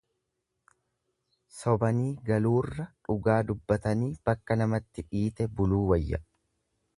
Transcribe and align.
Sobanii 1.57 2.07
galuurra 2.29 2.85
dhugaa 3.09 3.37
dubbatanii 3.51 4.09
bakka 4.31 4.59
namatti 4.63 5.07
dhiite 5.13 5.49
buluu 5.61 5.85
wayya. 5.95 6.23